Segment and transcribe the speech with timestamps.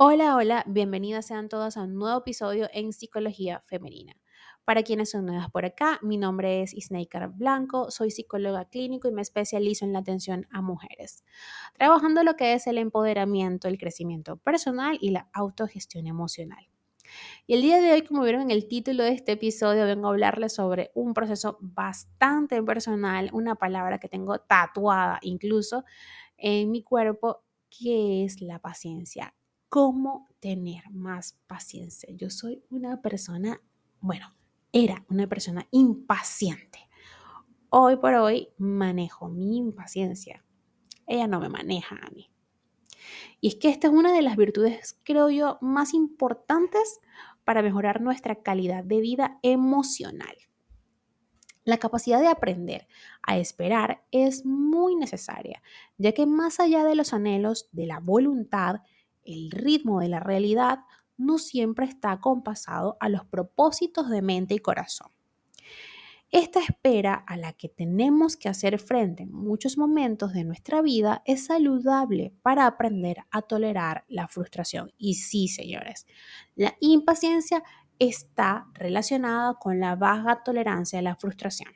[0.00, 4.14] Hola, hola, bienvenidas sean todas a un nuevo episodio en Psicología Femenina.
[4.64, 9.10] Para quienes son nuevas por acá, mi nombre es Isneikar Blanco, soy psicóloga clínico y
[9.10, 11.24] me especializo en la atención a mujeres,
[11.74, 16.68] trabajando lo que es el empoderamiento, el crecimiento personal y la autogestión emocional.
[17.48, 20.10] Y el día de hoy, como vieron en el título de este episodio, vengo a
[20.10, 25.84] hablarles sobre un proceso bastante personal, una palabra que tengo tatuada incluso
[26.36, 29.34] en mi cuerpo, que es la paciencia
[29.68, 32.08] cómo tener más paciencia.
[32.14, 33.60] Yo soy una persona,
[34.00, 34.34] bueno,
[34.72, 36.78] era una persona impaciente.
[37.70, 40.44] Hoy por hoy manejo mi impaciencia.
[41.06, 42.30] Ella no me maneja a mí.
[43.40, 47.00] Y es que esta es una de las virtudes, creo yo, más importantes
[47.44, 50.36] para mejorar nuestra calidad de vida emocional.
[51.64, 52.88] La capacidad de aprender
[53.22, 55.62] a esperar es muy necesaria,
[55.98, 58.82] ya que más allá de los anhelos, de la voluntad,
[59.28, 60.80] el ritmo de la realidad
[61.16, 65.10] no siempre está acompasado a los propósitos de mente y corazón.
[66.30, 71.22] Esta espera a la que tenemos que hacer frente en muchos momentos de nuestra vida
[71.24, 74.92] es saludable para aprender a tolerar la frustración.
[74.98, 76.06] Y sí, señores,
[76.54, 77.62] la impaciencia
[77.98, 81.72] está relacionada con la baja tolerancia a la frustración.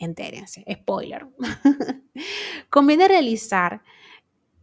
[0.00, 1.28] Entérense, spoiler.
[2.70, 3.82] Conviene realizar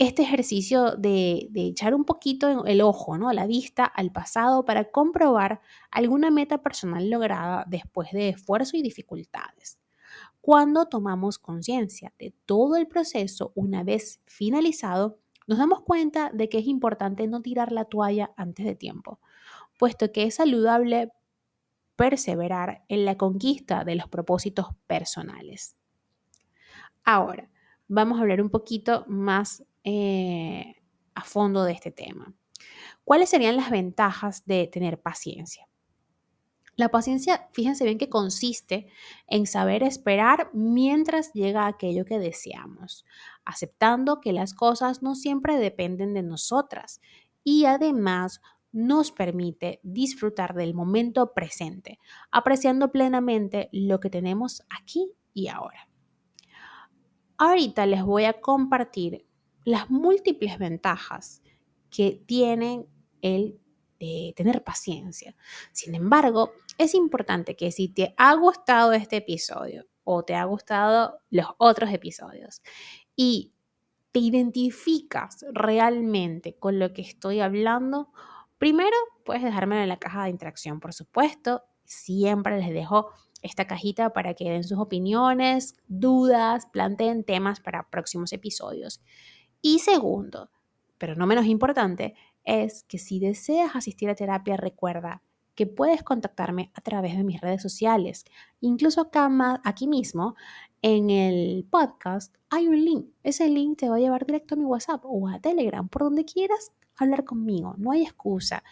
[0.02, 3.32] este ejercicio de, echar un poquito el ojo, ¿no?
[3.34, 9.78] la vista al pasado para comprobar alguna meta personal lograda después de esfuerzo y dificultades.
[10.42, 16.58] Cuando tomamos conciencia de todo el proceso una vez finalizado, nos damos cuenta de que
[16.58, 19.20] es importante no tirar la toalla antes de tiempo,
[19.78, 21.12] puesto que es saludable
[21.96, 25.76] perseverar en la conquista de los propósitos personales.
[27.04, 27.52] Ahora,
[27.88, 30.76] vamos a hablar un poquito más eh,
[31.16, 32.34] a fondo de este tema.
[33.04, 35.67] ¿Cuáles serían las ventajas de tener paciencia?
[36.76, 38.88] La paciencia, fíjense bien que consiste
[39.28, 43.05] en saber esperar mientras llega aquello que deseamos,
[43.44, 47.02] aceptando que las cosas no siempre dependen de nosotras
[47.44, 48.42] y además
[48.72, 52.00] nos permite disfrutar del momento presente,
[52.32, 55.89] apreciando plenamente lo que tenemos aquí y ahora.
[57.38, 59.28] Ahorita les voy a compartir
[59.64, 61.42] las múltiples ventajas
[61.89, 62.88] que tienen
[63.22, 63.60] el
[63.99, 65.36] de tener paciencia.
[65.72, 71.20] Sin embargo, es importante que si te ha gustado este episodio o te ha gustado
[71.30, 72.64] los otros episodios
[73.16, 73.54] y
[74.11, 78.11] te identificas realmente con lo que estoy hablando,
[78.58, 81.64] primero puedes dejármelo en la caja de interacción, por supuesto.
[81.86, 83.11] Siempre les dejo
[83.43, 89.02] esta cajita para que den sus opiniones, dudas, planteen temas para próximos episodios.
[89.61, 90.49] Y segundo,
[90.98, 95.22] pero no menos importante, es que si deseas asistir a terapia, recuerda
[95.55, 98.26] que puedes contactarme a través de mis redes sociales.
[98.61, 99.30] Incluso acá,
[99.64, 100.36] aquí mismo,
[100.82, 103.05] en el podcast, hay un link.
[103.23, 106.26] Ese link te va a llevar directo a mi WhatsApp o a Telegram, por donde
[106.26, 107.76] quieras hablar conmigo.
[107.78, 108.64] No hay excusa.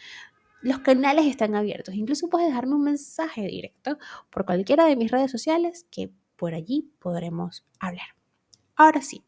[0.62, 1.96] Los canales están abiertos.
[1.96, 3.98] Incluso puedes dejarme un mensaje directo
[4.30, 8.08] por cualquiera de mis redes sociales que por allí podremos hablar.
[8.76, 9.24] Ahora sí,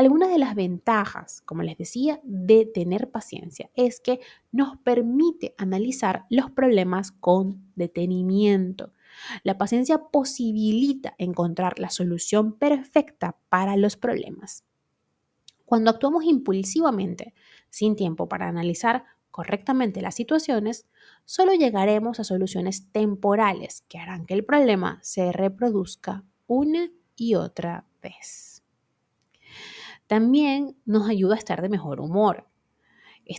[0.00, 6.24] algunas de las ventajas, como les decía, de tener paciencia es que nos permite analizar
[6.30, 8.94] los problemas con detenimiento.
[9.42, 14.64] La paciencia posibilita encontrar la solución perfecta para los problemas.
[15.66, 17.34] Cuando actuamos impulsivamente,
[17.68, 20.86] sin tiempo para analizar correctamente las situaciones,
[21.26, 27.84] solo llegaremos a soluciones temporales que harán que el problema se reproduzca una y otra
[28.02, 28.59] vez.
[30.10, 32.48] También nos ayuda a estar de mejor humor,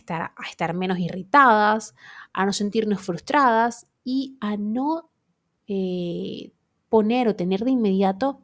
[0.08, 1.94] a estar menos irritadas,
[2.32, 5.10] a no sentirnos frustradas y a no
[5.68, 6.50] eh,
[6.88, 8.40] poner o tener de inmediato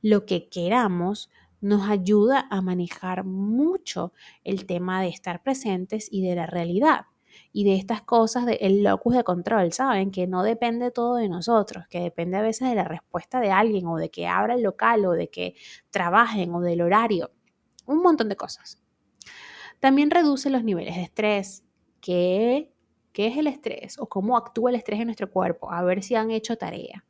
[0.00, 1.28] lo que queramos,
[1.60, 4.14] nos ayuda a manejar mucho
[4.44, 7.02] el tema de estar presentes y de la realidad
[7.52, 10.10] y de estas cosas del locus de control, ¿saben?
[10.10, 13.86] Que no depende todo de nosotros, que depende a veces de la respuesta de alguien
[13.88, 15.54] o de que abra el local o de que
[15.90, 17.30] trabajen o del horario
[17.88, 18.80] un montón de cosas.
[19.80, 21.64] También reduce los niveles de estrés.
[22.00, 22.72] ¿Qué,
[23.12, 23.98] ¿Qué es el estrés?
[23.98, 25.72] ¿O cómo actúa el estrés en nuestro cuerpo?
[25.72, 27.04] A ver si han hecho tarea.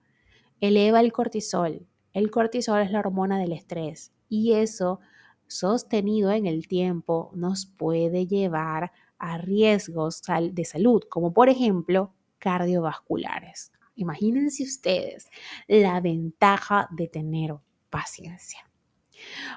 [0.60, 1.86] Eleva el cortisol.
[2.12, 5.00] El cortisol es la hormona del estrés y eso
[5.46, 10.22] sostenido en el tiempo nos puede llevar a riesgos
[10.52, 13.72] de salud, como por ejemplo cardiovasculares.
[13.94, 15.28] Imagínense ustedes
[15.66, 17.56] la ventaja de tener
[17.90, 18.67] paciencia.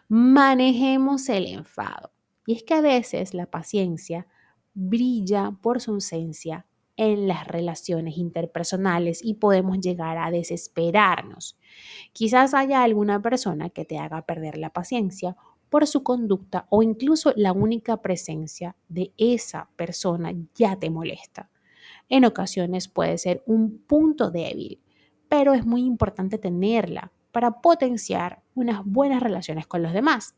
[0.08, 2.12] Manejemos el enfado.
[2.46, 4.28] Y es que a veces la paciencia
[4.74, 6.66] brilla por su ausencia
[6.98, 11.58] en las relaciones interpersonales y podemos llegar a desesperarnos.
[12.14, 15.36] Quizás haya alguna persona que te haga perder la paciencia
[15.70, 21.50] por su conducta o incluso la única presencia de esa persona ya te molesta.
[22.10, 24.82] En ocasiones puede ser un punto débil,
[25.30, 30.36] pero es muy importante tenerla para potenciar unas buenas relaciones con los demás.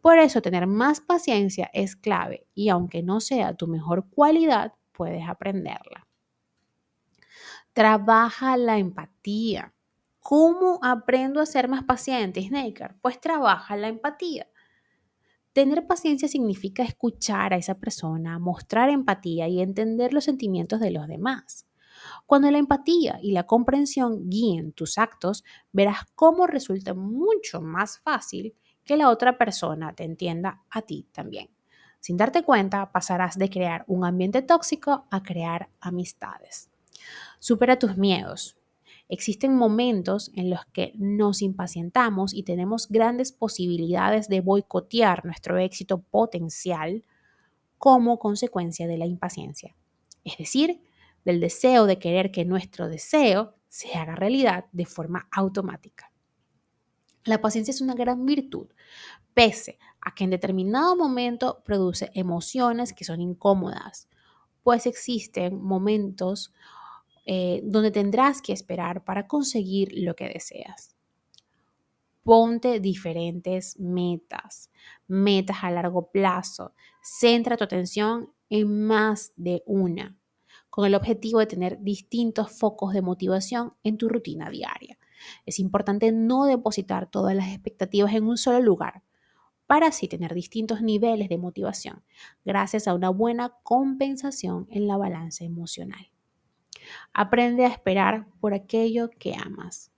[0.00, 5.28] Por eso tener más paciencia es clave y aunque no sea tu mejor cualidad, puedes
[5.28, 6.06] aprenderla.
[7.72, 9.72] Trabaja la empatía.
[10.20, 12.96] ¿Cómo aprendo a ser más paciente, Snaker?
[13.00, 14.48] Pues trabaja la empatía.
[15.52, 21.08] Tener paciencia significa escuchar a esa persona, mostrar empatía y entender los sentimientos de los
[21.08, 21.67] demás.
[22.26, 28.54] Cuando la empatía y la comprensión guíen tus actos, verás cómo resulta mucho más fácil
[28.84, 31.50] que la otra persona te entienda a ti también.
[32.00, 36.70] Sin darte cuenta, pasarás de crear un ambiente tóxico a crear amistades.
[37.38, 38.56] Supera tus miedos.
[39.08, 46.02] Existen momentos en los que nos impacientamos y tenemos grandes posibilidades de boicotear nuestro éxito
[46.02, 47.04] potencial
[47.78, 49.74] como consecuencia de la impaciencia.
[50.24, 50.82] Es decir,
[51.24, 56.10] del deseo de querer que nuestro deseo se haga realidad de forma automática.
[57.24, 58.68] La paciencia es una gran virtud,
[59.34, 64.08] pese a que en determinado momento produce emociones que son incómodas,
[64.62, 66.52] pues existen momentos
[67.26, 70.96] eh, donde tendrás que esperar para conseguir lo que deseas.
[72.22, 74.70] Ponte diferentes metas,
[75.06, 76.74] metas a largo plazo.
[77.02, 80.17] Centra tu atención en más de una,
[80.78, 84.96] con el objetivo de tener distintos focos de motivación en tu rutina diaria.
[85.44, 89.02] Es importante no depositar todas las expectativas en un solo lugar
[89.66, 92.04] para así tener distintos niveles de motivación
[92.44, 96.12] gracias a una buena compensación en la balanza emocional.
[97.12, 99.90] Aprende a esperar por aquello que amas.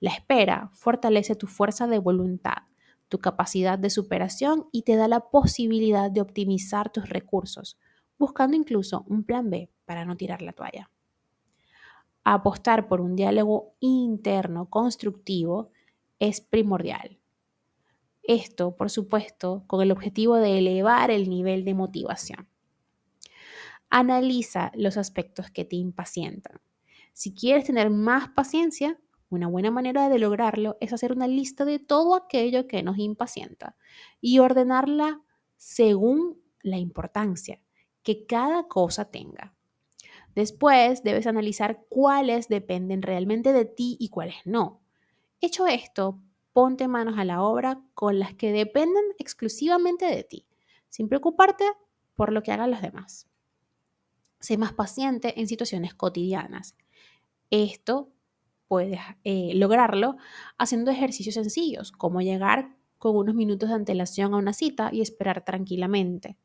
[0.00, 2.62] La espera fortalece tu fuerza de voluntad,
[3.10, 7.78] tu capacidad de superación y te da la posibilidad de optimizar tus recursos,
[8.16, 10.90] buscando incluso un plan B para no tirar la toalla
[12.28, 15.70] apostar por un diálogo interno constructivo
[16.18, 17.20] es primordial.
[18.24, 22.48] Esto, por supuesto, con el objetivo de elevar el nivel de motivación.
[23.90, 26.60] Analiza los aspectos que te impacientan.
[27.12, 28.98] Si quieres tener más paciencia,
[29.28, 33.76] una buena manera de lograrlo es hacer una lista de todo aquello que nos impacienta
[34.20, 35.20] y ordenarla
[35.56, 37.60] según la importancia
[38.02, 39.55] que cada cosa tenga.
[40.36, 44.82] Después debes analizar cuáles dependen realmente de ti y cuáles no.
[45.40, 46.20] Hecho esto,
[46.52, 50.46] ponte manos a la obra con las que dependen exclusivamente de ti,
[50.90, 51.64] sin preocuparte
[52.14, 53.26] por lo que hagan los demás.
[54.38, 56.76] Sé más paciente en situaciones cotidianas.
[57.48, 58.12] Esto
[58.68, 60.18] puedes eh, lograrlo
[60.58, 65.46] haciendo ejercicios sencillos, como llegar con unos minutos de antelación a una cita y esperar
[65.46, 66.36] tranquilamente.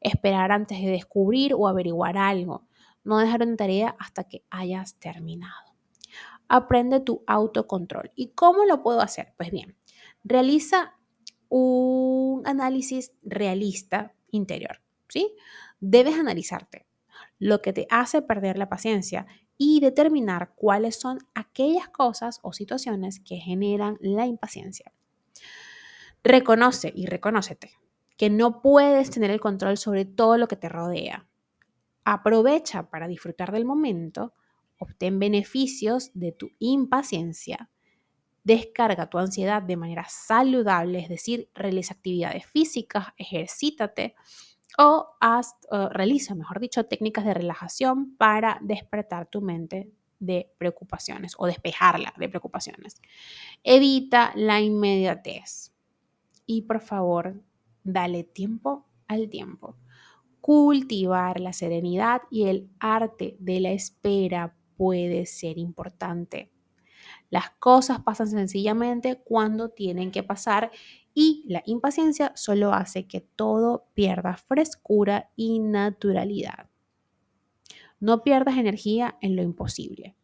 [0.00, 2.65] Esperar antes de descubrir o averiguar algo
[3.06, 5.74] no dejar una tarea hasta que hayas terminado.
[6.48, 8.12] Aprende tu autocontrol.
[8.14, 9.32] ¿Y cómo lo puedo hacer?
[9.36, 9.76] Pues bien,
[10.24, 10.94] realiza
[11.48, 15.34] un análisis realista interior, ¿sí?
[15.80, 16.86] Debes analizarte
[17.38, 19.26] lo que te hace perder la paciencia
[19.58, 24.92] y determinar cuáles son aquellas cosas o situaciones que generan la impaciencia.
[26.22, 27.72] Reconoce y reconócete
[28.16, 31.26] que no puedes tener el control sobre todo lo que te rodea.
[32.08, 34.32] Aprovecha para disfrutar del momento,
[34.78, 37.68] obtén beneficios de tu impaciencia,
[38.44, 44.14] descarga tu ansiedad de manera saludable, es decir, realiza actividades físicas, ejercítate
[44.78, 45.56] o haz,
[45.90, 52.28] realiza, mejor dicho, técnicas de relajación para despertar tu mente de preocupaciones o despejarla de
[52.28, 53.02] preocupaciones.
[53.64, 55.72] Evita la inmediatez
[56.46, 57.42] y por favor,
[57.82, 59.76] dale tiempo al tiempo
[60.46, 66.52] cultivar la serenidad y el arte de la espera puede ser importante.
[67.30, 70.70] Las cosas pasan sencillamente cuando tienen que pasar
[71.12, 76.70] y la impaciencia solo hace que todo pierda frescura y naturalidad.
[77.98, 80.14] No pierdas energía en lo imposible.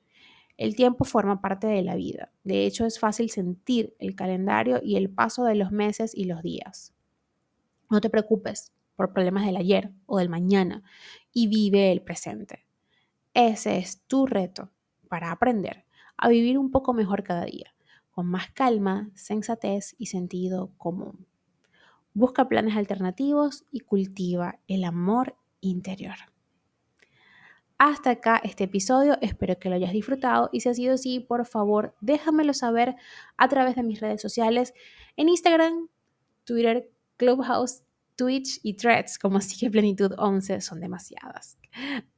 [0.57, 2.31] El tiempo forma parte de la vida.
[2.45, 6.43] De hecho, es fácil sentir el calendario y el paso de los meses y los
[6.43, 6.95] días.
[7.91, 10.83] No te preocupes, por problemas del ayer o del mañana
[11.33, 12.67] y vive el presente.
[13.35, 14.71] Ese es tu reto
[15.09, 17.75] para aprender a vivir un poco mejor cada día,
[18.11, 21.27] con más calma, sensatez y sentido común.
[22.15, 26.17] busca planes alternativos y cultiva el amor interior.
[27.79, 31.45] Hasta acá este episodio, espero que lo hayas disfrutado y si ha sido así, por
[31.47, 32.95] favor, déjamelo saber
[33.37, 34.73] a través de mis redes sociales
[35.17, 35.89] en Instagram,
[36.45, 37.83] Twitter, Clubhouse,
[38.23, 41.59] Twitch y Threads como Psique Plenitud 11 son demasiadas.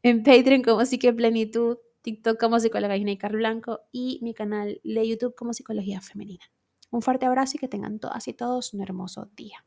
[0.02, 5.08] En Patreon como Psique Plenitud, TikTok como Psicóloga y Carl Blanco y mi canal de
[5.08, 6.44] YouTube como Psicología Femenina.
[6.90, 9.64] Un fuerte abrazo y que tengan todas y todos un hermoso día.